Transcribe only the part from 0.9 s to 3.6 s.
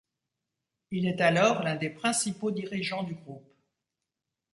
est alors l'un des principaux dirigeants du groupe.